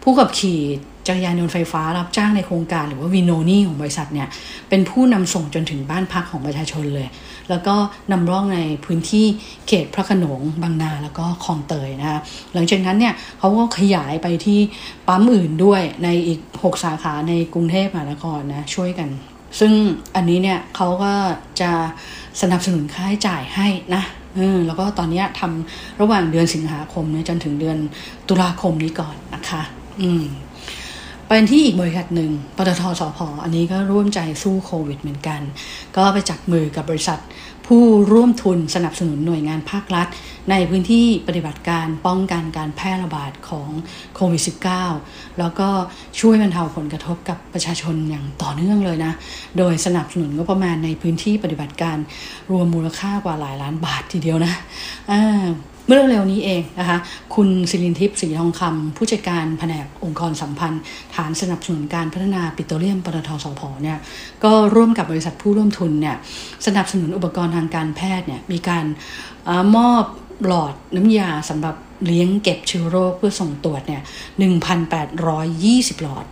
[0.03, 0.61] ผู้ขับขี่
[1.09, 4.29] จักรยานยนต์ไฟฟ้ารับจ้างในโครงการหรือว่าวินโนนี่ของบริษัทเนี่ย
[4.69, 7.09] เป็นผู้นำส่งจนถึงบ้านพักของประชาชนเลย
[7.51, 7.75] แล้วก็
[8.13, 9.27] นำร่องในพื้นที่
[9.67, 12.21] เขตพระขนงบางนาแล้วก็คลองเตยนะคะ
[12.55, 14.61] หลังจากนั้นเนี่ยเขาก็ขยายไปที่
[15.09, 19.09] ปั๊มอื่นด้วยในอีก 6 สาขาในกรุงเทพมหานครนะช่วยกัน
[19.61, 19.73] ซึ่ง
[20.17, 21.13] อันนี้เนี่ยเขาก็
[21.61, 21.73] จะ
[22.43, 24.03] สนับสนุนค่าใช้จ่ายให้นะ
[24.39, 27.79] อืมแล้วก็ตอนนี้ทำระหว่างเดือนสิงหาคมเนี่ยจนถึงเดือน
[28.29, 29.63] ตุลาคมนี้ก่อนนะคะ
[30.03, 30.25] อืม
[31.29, 35.41] ไปที่อีกบริษัทหนึ่งปตทสพออันนี้ก็ร่วมใจสู้โควิดเหมือนกัน
[35.97, 37.21] ก็ไปจับมือกับบริษัท
[37.67, 40.07] ผู้ร่วมทุนสนับสนุนหน่วยงานภาครัฐ
[40.51, 43.69] ในพื้นที่ปฏิบัติการป้องกันการแพร่ระบาดของ
[44.15, 44.43] โควิด
[44.91, 45.69] -19 แล้วก็
[46.21, 49.13] ช่วยบรรเทาผลกระทบกับประชาชนอย่างต่อเนื่องเลยนะ
[49.59, 51.97] โดยสนับสนุนงบประมาณในพื้นที่ปฏิบัติการ
[52.51, 54.55] รวมมูลค่ากว่าหลายล้านบาททีเดียวนะ
[55.11, 55.45] อ่า
[55.87, 56.99] เมื่อเร็วๆนี้เองนะคะ
[57.35, 60.83] คุณสิรินทิพย์ศรีทองคำผู้จัดการแผนกองค์กรสัมพันธ์
[61.15, 63.99] ฐานสนับสนุนการพัฒนาปิโตรเลียมปตทสพเนี่ย
[64.45, 66.17] ก็ร่วมกับบริษัทผู้ร่วมทุนเนี่ย
[66.67, 68.85] สนับสนุนอุปกรณ์ทางการแพทย์เนี่ยมีการ
[69.49, 70.05] อมอบ
[70.47, 71.75] หลอดน้ำยาสำหรับ
[72.07, 74.03] เลี้ยงเก็บเชื้อโรคเพื่อส่งตรวจเนี่ย
[75.23, 76.25] 1,820 หลอด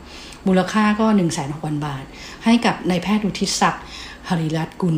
[0.47, 2.05] มูลค่าก็ 1 6 0 0 0บาท
[2.45, 3.85] ให้กับนายแพทย์อุทิศศักดิ์
[4.29, 4.97] หริรัตกุล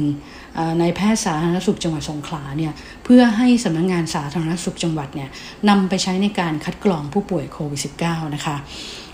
[0.81, 2.73] ในแพทย์สาธารณสุขจังหวัดสงขลาเนี่ย
[3.05, 5.29] เพื่อให้สำนักงงานสาธารณสุขจังหวัดเนี่ย
[5.69, 8.57] นำไปใช้ในการคัดกรองผู้ป่วยโควิด -19 นะคะ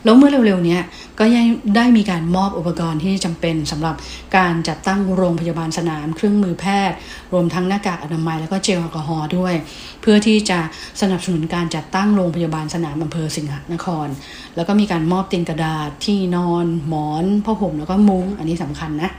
[0.05, 0.79] แล้วเมื่อเร็วๆนี้
[1.19, 1.45] ก็ยัง
[1.77, 3.95] ได้มีการมอบอุปกรณ์ที่จำเป็นสำหรับ
[4.37, 6.97] การจัดตั้งโรงพยาบาลสนาม เครื่องมือแพทย์
[7.33, 9.55] รวมทั้งหน้ากากอนามัยแล้วก็เจลแอลกอฮอล์ด้วย
[10.01, 10.59] เพื่อที่จะ
[11.01, 14.09] สนับสนุนการจัดตั้งโรงพยาบาลสนามอำเภอสิงหนคร
[14.57, 19.13] แล้วก็มีการมอบเตียงกระดาษที่นอน หมอนผ้าห่มแล้วก็มุ้งอันนี้สำคัญนะ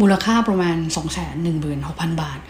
[0.00, 0.76] มูลค่าประมาณ
[1.50, 2.40] 216,000 บาท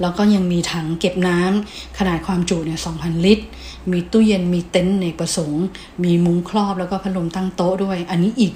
[0.00, 3.46] แล้วก็ยังมีถังเก็บน้ำขนาดความจุเนี่ย 2,000 ลิตร
[3.90, 5.64] มีตู้เย็น มีเต็นท์ในประสงค์
[6.04, 8.52] มีมุ้งครอบแล้วก็พัดลมตั้งโต๊ะด้วย อันนี้อีก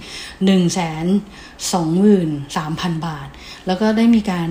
[1.70, 3.28] 123,000 บาท
[3.66, 4.48] แล้วก็ได้มีการ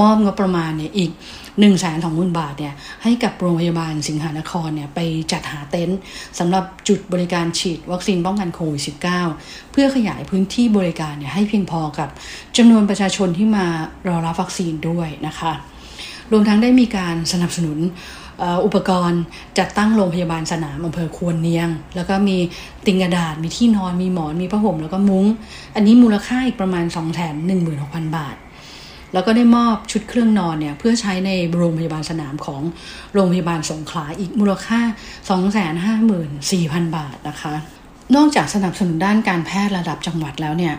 [0.00, 1.10] มอบงบประมาณเนี่ยอีก
[1.56, 5.00] 1นึ่งแสนสองหมื่นบาทเนี่ยให้กับโรงพยาบาลสิงหานครเนี่ยไป
[5.32, 5.98] จัดหาเต็นท์
[6.38, 8.82] สำหรับจุดบริการฉีดวัคซีนป้องกันโควิด
[9.26, 12.08] -19 เพื่อขยายพื้นที่บริการเนี่ยให้เพียงพอกับ
[12.56, 13.66] จำนวนประชาชนที่มา
[14.08, 15.52] รอรับวัคซีนด้วยนะคะ
[16.32, 17.78] รวมทั้งได้มีการสนับสนุน
[18.64, 19.22] อุปกรณ์
[19.58, 22.36] จัดตั้งโรงพยาบาลสนามอำเภอควรเนียง แล้วก็มี
[22.86, 25.26] ติงกระดาษ มีที่นอน มีหมอน มีผ้าห่ม แล้วก็มุง้ง
[25.74, 28.36] อันนี้มูลค่าอีกประมาณ 2 1 6 0 0 0 บาท
[29.12, 32.62] แล้วก็ได้มอบชุดเครื่องนอนเนี่ยเพื่อใช้ในโรงพยาบาลสนามของ
[33.14, 34.80] โรงพยาบาลสงขลาอีกมูลค่า
[36.08, 37.54] 254,000 บาทนะคะ
[38.16, 40.74] นอกจากสนับสนุนด้านการแพทย์ระดับจังหวัดแล้วเนี่ย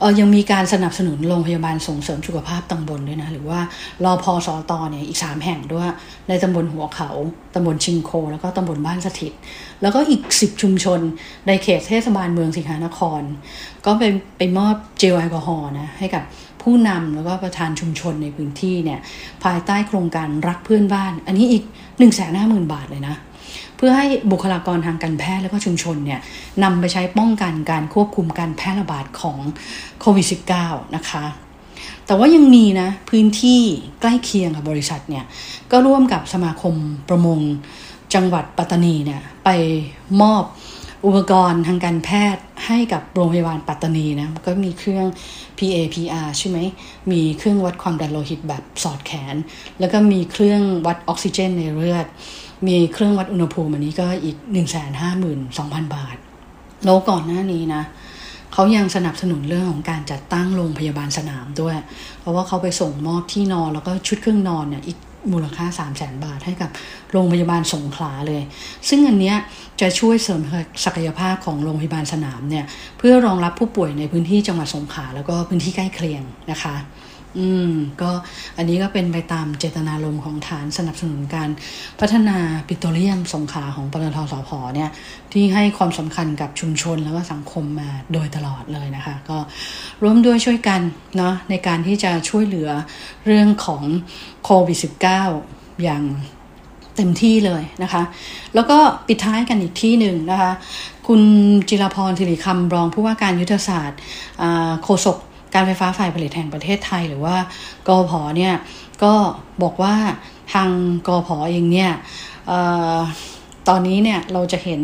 [0.00, 3.60] เออยังมีการสนับสนุนโรงพยาบาลส่งเสริมสุขภาพตำบลด้วยนะ หรือว่า
[4.04, 5.88] รอพอสอตอเนี่ยอีก 3 แห่งด้วย
[6.28, 7.10] ในตำบลหัวเขา
[7.54, 9.32] ตำบลชิงโค แล้วก็ตำบลบ้านสถิต
[9.82, 11.00] แล้วก็อีก 10 ชุมชน
[11.46, 13.20] ในเขตเทศบาลเมืองสิงหานคร
[13.86, 14.02] ก็ไป
[14.38, 16.22] ไปมอบเจลแอลกอฮอล์นะ ให้กับ
[16.64, 19.00] ผู้นำแล้วก็ประธานชุมชนในพื้นที่เนี่ย
[19.44, 23.16] ภายใต้โครงการรักเพื่อนบ้าน อันนี้อีก1นึ่งแสนห้าหมื่นบาทเลยนะ
[23.76, 26.20] เพื่อให้บุคลากรทางการแพทย์และก็ชุมชนเนี่ย
[26.64, 29.38] นำไปใช้ป้องกันการควบคุมการแพร่ระบาดของ
[30.00, 30.26] โควิด
[30.60, 31.24] -19 นะคะ
[32.06, 33.60] แต่ว่ายังมีนะพื้นที่
[34.00, 35.24] ใกล้เคียงกับบริษัทเนี่ย
[35.70, 36.74] ก็ร่วมกับสมาคม
[37.08, 37.40] ประมง
[38.14, 39.48] จังหวัดปัตตานีเนี่ยไป
[40.22, 40.44] มอบ
[41.06, 45.06] อุปกรณ์ทางการแพทย์ให้กับโรงพยาบาลปัตตานีนะก็มีเครื่อง
[45.58, 46.58] PAPR ใช่ไหม
[47.12, 49.36] มีเครื่องวัดความดันโลหิตแบบสอดแขน
[49.80, 52.06] แล้วก็มีเครื่องวัดออกซิเจนในเลือด
[52.68, 54.36] มีเครื่องวัดอุณหภูมิอันนี้ก็อีก
[55.16, 56.16] 152,000 บาท
[56.84, 57.82] แล้วก่อนหน้านี้นะ
[58.52, 61.76] เขายังสนับสนุนเรื่องของการจัดตั้งโรงพยาบาลสนามด้วย
[62.20, 64.98] เพราะว่าเขาไปส่งมอบที่นอนแล้วก็ชุดเครื่องนอนเนี่ยอีก
[65.32, 66.70] มูลค่า 3 0 0แสนบาทให้กับ
[67.12, 68.42] โรงพยาบาลสงขลาเลย
[68.88, 69.36] ซึ่งอันเนี้ย
[69.80, 70.42] จะช่วยเสริม
[70.84, 72.64] ศักยภาพของโรงพยาบาลสนามเนี่ย
[72.98, 76.74] เพื่อรองรับผู้ป่วยในพื้นที่จังหวัดสงขลาแล้วก็พื้นที่ใกล้เคียงนะคะ
[77.38, 77.70] อืม
[78.02, 78.10] ก็
[78.56, 81.50] อันนี้ก็เป็นไปตามเจตนารมณ์ของฐานสนับสนุนการ
[82.00, 84.90] พัฒนาปิโตรเลียมสงขาของปตทสพเนี่ย
[85.32, 89.38] ที่ให้ความสำคัญกับชุมชนแล้วก็สังคมมาโดยตลอดเลยนะคะ ก็
[90.02, 90.80] ร่วมด้วยช่วยกัน
[91.16, 92.70] เนาะในการที่จะช่วยเหลือ
[93.26, 93.82] เรื่องของ
[94.44, 94.78] โควิด
[95.32, 96.04] -19 อย่าง
[96.96, 98.02] เต็มที่เลยนะคะ
[98.54, 100.52] แล้วก็ปิดท้ายกันอีกที่หนึ่งนะคะ
[101.06, 101.20] คุณ
[101.68, 104.00] จิรพรสิริคำรองผู้ว่าการยุทธศาสตร์
[104.82, 105.18] โฆษก
[105.54, 107.36] การไฟฟ้าฝ่ายผลิตแห่งประเทศไทย หรือว่า
[107.88, 108.54] กอพอเนี่ย
[109.02, 109.14] ก็
[109.62, 109.94] บอกว่า
[110.52, 110.70] ทาง
[111.08, 111.92] กอพอเองเนี่ย
[113.68, 114.80] ตอนนี้เนี่ยเราจะเห็น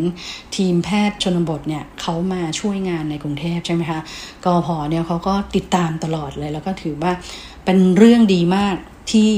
[0.55, 3.99] ทีมแพทย์ชนบทเนี่ยเขามาช่วยงานในกรุงเทพใช่ไหมคะ
[4.45, 7.11] กอพอเนี่ยเขาก็ติดตามตลอดเลย แล้วก็ถือว่า
[7.65, 8.75] เป็นเรื่องดีมาก
[9.11, 9.29] ที่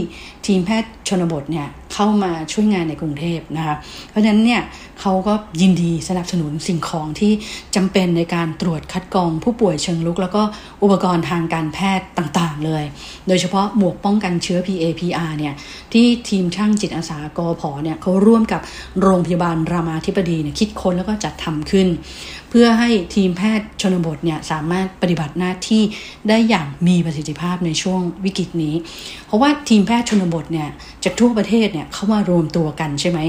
[0.45, 3.75] ทีมแพทย์ชนบทเนี่ย เข้ามาช่วยงานในกรุงเทพนะคะ
[4.09, 4.61] เพราะฉะนั้นเนี่ย
[5.01, 7.31] เขาก็ยินดีสนับสนุนสิ่งของที่
[7.75, 10.41] จำเป็นในการตรวจคัดกรองผู้ป่วยเชิงลุก แล้วก็
[10.83, 12.83] อุปกรณ์ทางการแพทย์ต่างๆ เลย
[13.27, 15.53] โดยเฉพาะหมวกป้องกันเชื้อ PAPR เนี่ย
[15.93, 18.61] ที่ทีมช่างจิตอาสากอพอเนี่ยเขาร่วมกับ
[19.01, 21.87] โรงพยาบาลรามาธิบดีเนี่ยคิดค้นแล้วก็จัดทำขึ้น
[22.49, 25.83] เพื่อให้ทีมแพทย์ชนบทเนี่ยสามารถปฏิบัติหน้าที่
[26.29, 28.75] ได้อย่างมีประสิทธิภาพในช่วงวิกฤตนี้
[29.25, 30.69] เพราะว่าทีมแพทย์ชนบทเนี่ย
[31.03, 33.19] จากทั่วประเทศเนี่ยเข้ามารวมตัวกันใช่ไหม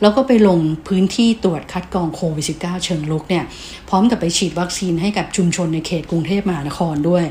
[0.00, 3.44] แล้วก็ไปลงพื้นที่ตรวจคัดกรองโควิด -19 เชิงลุกเนี่ย
[3.88, 7.24] พร้อมกับไปฉีดวัคซีนให้กับชุมชนในเขตกรุงเทพมหานครด้วย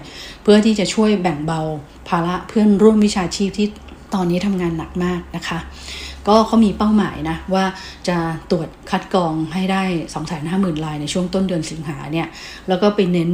[0.44, 1.62] เพื่อที่จะช่วยแบ่งเบา
[2.10, 3.68] ภาระเพื่อนร่วมวิชาชีพที่
[4.14, 5.60] ตอนนี้ทำงานหนักมากนะคะ
[6.28, 7.66] ก็เขามีเป้าหมายนะว่า
[8.08, 8.18] จะ
[8.52, 9.84] ตรวจคัดกรองให้ได้
[10.34, 12.28] 250,000 รายในช่วงต้นเดือนสิงหาเนี่ย
[12.68, 13.30] แล้วก็ไปเน้น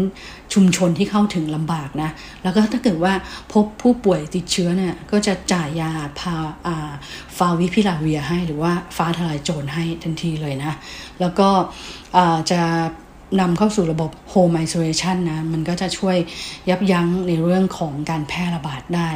[0.54, 2.10] ชุมชนที่เข้าถึงลำบากนะ
[2.43, 3.13] แล้วก็ถ้าเกิดว่า
[3.54, 6.91] พบผู้ป่วยติดเชื้อเนี่ย ก็จะจ่ายยาพาา
[7.38, 10.73] ฟาวิพิลาเวียให้หรือว่าฟ้าทลายโจรให้ทันทีเลยนะ
[11.19, 11.50] แล้วก็
[12.52, 12.62] จะ
[13.40, 16.18] นำเข้าสู่ระบบ Home Isolation นะ มันก็จะช่วย
[16.70, 19.10] ยับยั้งในเรื่องของการแพร่ระบาดได้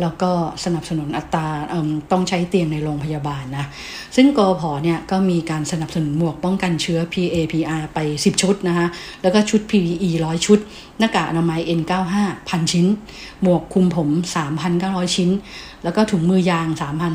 [0.00, 0.30] แล้วก็
[0.64, 1.46] สนับสนุนอัตรา
[2.12, 3.66] ต้องใช้เตียงในโรงพยาบาลนะ
[4.16, 8.86] ซึ่งกอพอเนี่ยก็มีการสนับสนุนหมวกป้องกันเชื้อ PAPR ไป 10 ชุดนะคะ
[9.22, 10.58] แล้วก็ชุด PPE 100 ชุด
[10.98, 12.14] หน้ากากอนามัย N95
[12.48, 12.86] พันชิ้น
[13.42, 14.08] หมวกคุมผม
[14.62, 15.30] 3,900 ชิ้น
[15.84, 16.66] แล้วก็ถุงมือยาง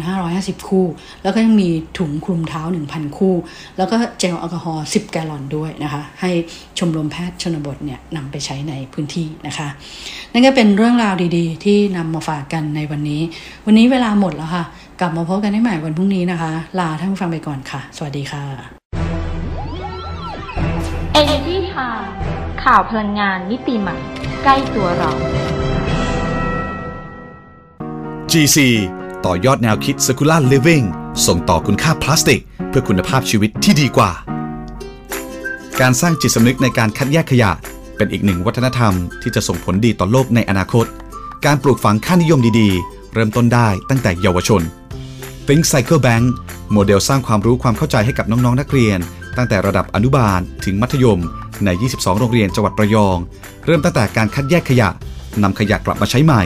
[0.10, 0.86] 3,550 คู่
[1.24, 3.36] แล้วก็ยังมีถุงคลุมเท้า 1,000 คู่
[3.78, 6.32] แล้วก็เจลแอลกอฮอล์ 10 แกลลอนด้วยนะคะ ให้
[6.78, 9.67] ชมรมแพทย์ชนบทเนี่ยนำไปใช้ในพื้นที่นะคะ
[10.32, 13.22] นั่นก็เป็นเรื่องราวดีๆ ที่นำมาฝากกันในวันนี้
[13.65, 14.63] วันนี้เวลาหมดแล้วค่ะ
[15.00, 18.46] กลับมาพบกันได้ใหม่วันพรุ่งนี้นะคะ ลาท่านผู้ฟังไปก่อนค่ะ สวัสดีค่ะ
[21.19, 22.23] Energy Time
[22.65, 23.97] ข่าวพลังงานมิติใหม่
[24.43, 25.12] ใกล้ตัวเรา
[28.32, 28.58] GC
[29.26, 30.86] ต่อยอดแนวคิด Circular Living
[31.28, 34.12] ส่งต่อคุณค่าพลาสติก เพื่อคุณภาพชีวิตที่ดีกว่า
[35.82, 37.52] การสร้างจิตสำนึกในการคัดแยกขยะ
[37.97, 40.86] เป็นอีกหนึ่งวัฒนธรรมที่จะส่งผลดีต่อโลกในอนาคต
[41.45, 44.62] การปลูกฝังค่านิยมดีๆ เริ่มต้นได้ตั้งแต่เยาวชน
[45.47, 46.26] Think Cycle Bank
[46.71, 48.99] โมเดลสร้างความรู้ความเข้าใจให้กับน้องๆนักเรียน
[49.38, 51.21] ตั้งแต่ระดับอนุบาลถึงมัธยม
[51.66, 53.18] ใน 22 โรงเรียนจังหวัดระยอง
[53.66, 54.89] เริ่มตั้งแต่การคัดแยกขยะ
[55.44, 56.42] นำขยะกลับมาใช้ใหม่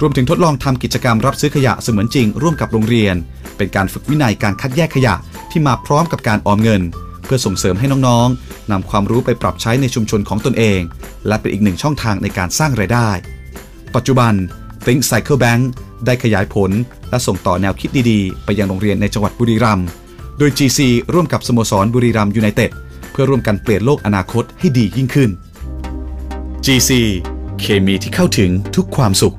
[0.00, 3.14] รวมถึงทดลองทำกิจกรรมรับซื้อขยะเสมือนจริงร่วมกับโรงเรียน
[3.56, 5.14] เป็นการฝึกวินัยการคัดแยกขยะ
[5.50, 6.82] ที่มาพร้อมกับการออมเงิน
[7.24, 10.80] เพื่อส่งเสริมให้น้องๆนำความรู้ไปปรับใช้ในชุมชนของตนเอง
[11.26, 13.10] และเป็นอีกหนึ่งช่องทางในการสร้างไรายได้
[13.94, 14.32] ปัจจุบัน
[14.84, 15.62] Think Cycle Bank
[16.06, 16.70] ได้ขยายผล
[17.10, 19.86] และส่งต่อแนวคิดดีๆ ไปยังโรงเรียนในจังหวัดบุรีรัมย์
[20.38, 20.78] โดย GC
[21.12, 22.70] ร่วมกับสโมสรบุรีรัมย์ยูไนเต็ด
[23.10, 25.30] เพื่อร่วมกันเปลี่ยนโลกอนาคตให้ดียิ่งขึ้น
[26.64, 26.90] GC
[27.60, 29.36] เคมีที่เข้าถึงทุกความสุข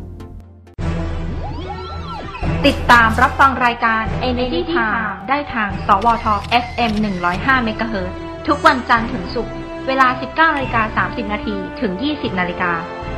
[2.68, 6.26] ติดตามรับฟังรายการ Energy Time ได้ทาง สวท
[6.64, 6.92] FM
[7.30, 7.96] 105 MHz
[8.48, 9.54] ทุกวันจันทร์ถึงศุกร์
[9.88, 12.72] เวลา 19นาฬิกา30 นาทีถึง 20 นาฬิกา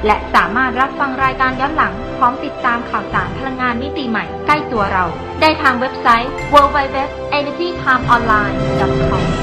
[0.06, 5.06] และสามารถรับฟังรายการย้อนหลัง พร้อมติดตามข่าวสารพลังงานมิติใหม่ใกล้ตัวเรา
[5.42, 9.43] ได้ทางเว็บไซต์ www.energytimeonline.com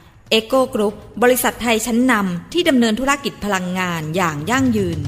[0.33, 4.99] เอ็กโกกรุ๊ปบริษัทไทยชั้นนำที่ดำเนินธุรกิจพลังงานอย่างยั่งยืน